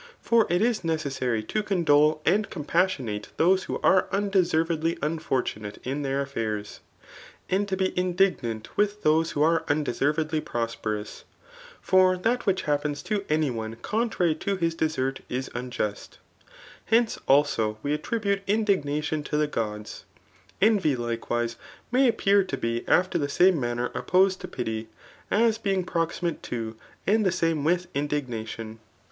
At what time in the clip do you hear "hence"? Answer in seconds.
16.85-17.19